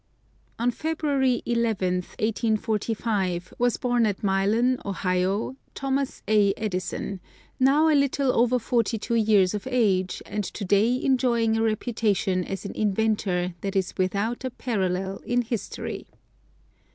On 0.57 0.71
February 0.71 1.43
11th, 1.45 2.17
1845, 2.19 3.53
was 3.59 3.77
born 3.77 4.07
at 4.07 4.23
Milan, 4.23 4.81
Ohio, 4.83 5.55
Thomas 5.75 6.23
A. 6.27 6.55
Edison, 6.57 7.19
now 7.59 7.87
a 7.87 7.93
little 7.93 8.33
over 8.33 8.57
42 8.57 9.13
years 9.13 9.53
of 9.53 9.67
age, 9.69 10.23
and 10.25 10.43
to 10.43 10.65
day 10.65 10.99
enjoying 11.03 11.55
a 11.55 11.61
reputation 11.61 12.43
as 12.43 12.65
an 12.65 12.73
inventor 12.73 13.53
that 13.61 13.75
is 13.75 13.93
without 13.95 14.43
a 14.43 14.49
parallel 14.49 15.17
in 15.17 15.43
history. 15.43 16.07